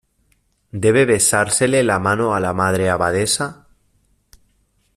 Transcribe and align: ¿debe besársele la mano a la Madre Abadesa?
¿debe 0.71 1.05
besársele 1.05 1.83
la 1.83 1.99
mano 1.99 2.33
a 2.33 2.39
la 2.39 2.53
Madre 2.55 2.89
Abadesa? 2.89 3.67